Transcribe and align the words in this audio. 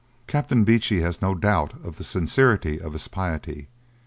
Captain 0.25 0.63
Beechey 0.63 1.01
has 1.01 1.21
no 1.21 1.35
doubt 1.35 1.75
of 1.85 1.97
the 1.97 2.03
sincerity 2.03 2.81
of 2.81 2.93
his 2.93 3.07
piety. 3.07 3.67